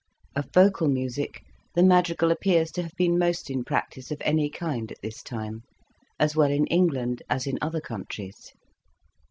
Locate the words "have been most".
2.81-3.51